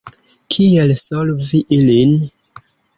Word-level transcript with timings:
Kiel 0.55 0.95
solvi 1.03 1.63
ilin? 1.81 2.21